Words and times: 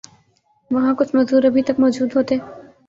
وہاں 0.71 0.93
کچھ 0.99 1.15
مزدور 1.15 1.43
ابھی 1.43 1.61
تک 1.67 1.79
موجود 1.79 2.15
ہوتے 2.15 2.35